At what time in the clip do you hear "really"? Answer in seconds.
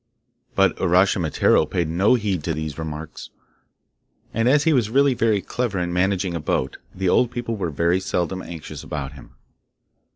4.89-5.13